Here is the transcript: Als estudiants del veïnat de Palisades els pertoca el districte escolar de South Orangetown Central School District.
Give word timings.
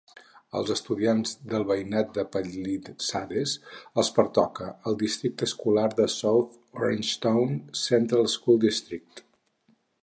Als 0.59 0.69
estudiants 0.75 1.33
del 1.51 1.65
veïnat 1.71 2.09
de 2.15 2.23
Palisades 2.35 3.53
els 4.03 4.11
pertoca 4.17 4.71
el 4.93 4.99
districte 5.05 5.49
escolar 5.51 5.87
de 6.01 6.09
South 6.17 6.59
Orangetown 6.83 7.57
Central 7.85 8.33
School 8.37 8.63
District. 8.67 9.25